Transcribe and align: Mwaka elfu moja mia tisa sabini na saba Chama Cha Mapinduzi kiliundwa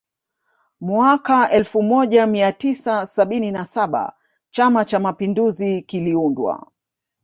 Mwaka 0.81 1.51
elfu 1.51 1.81
moja 1.83 2.27
mia 2.27 2.51
tisa 2.51 3.05
sabini 3.05 3.51
na 3.51 3.65
saba 3.65 4.13
Chama 4.51 4.85
Cha 4.85 4.99
Mapinduzi 4.99 5.81
kiliundwa 5.81 6.71